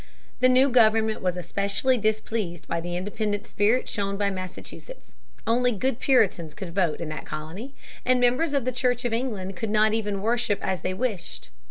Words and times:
The 0.39 0.49
new 0.49 0.69
government 0.69 1.21
was 1.21 1.37
especially 1.37 1.95
displeased 1.95 2.67
by 2.67 2.81
the 2.81 2.97
independent 2.97 3.45
spirit 3.45 3.87
shown 3.87 4.17
by 4.17 4.31
Massachusetts. 4.31 5.15
Only 5.45 5.71
good 5.73 5.99
Puritans 5.99 6.55
could 6.55 6.73
vote 6.73 6.99
in 7.01 7.09
that 7.09 7.27
colony, 7.27 7.75
and 8.03 8.19
members 8.19 8.55
of 8.55 8.65
the 8.65 8.71
Church 8.71 9.05
of 9.05 9.13
England 9.13 9.55
could 9.55 9.69
not 9.69 9.93
even 9.93 10.23
worship 10.23 10.57
as 10.63 10.81
they 10.81 10.95
wished. 10.95 11.51